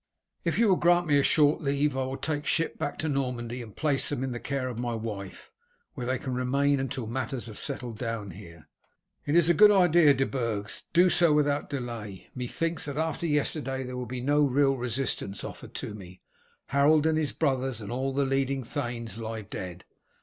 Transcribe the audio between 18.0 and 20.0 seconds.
the leading thanes lie dead.